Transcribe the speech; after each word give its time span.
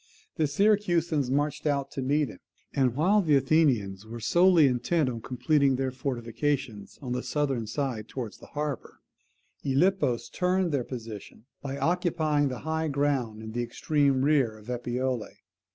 The 0.37 0.47
Syracusans 0.47 1.29
marched 1.29 1.67
out 1.67 1.91
to 1.91 2.01
meet 2.01 2.29
him: 2.29 2.39
and 2.73 2.95
while 2.95 3.21
the 3.21 3.35
Athenians 3.35 4.03
were 4.03 4.19
solely 4.19 4.65
intent 4.65 5.09
on 5.09 5.21
completing 5.21 5.75
their 5.75 5.91
fortifications 5.91 6.97
on 7.03 7.11
the 7.11 7.21
southern 7.21 7.67
side 7.67 8.07
towards 8.07 8.39
the 8.39 8.47
harbour, 8.47 9.01
Gylippus 9.63 10.27
turned 10.29 10.71
their 10.71 10.83
position 10.83 11.45
by 11.61 11.77
occupying 11.77 12.47
the 12.47 12.61
high 12.65 12.87
ground 12.87 13.43
in 13.43 13.51
the 13.51 13.61
extreme 13.61 14.23
rear 14.23 14.57
of 14.57 14.71
Epipolae. 14.71 15.37